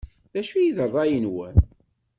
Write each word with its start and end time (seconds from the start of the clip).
D 0.33 0.35
acu 0.41 0.57
i 0.59 0.71
d 0.75 0.77
rray-nwen? 0.89 1.57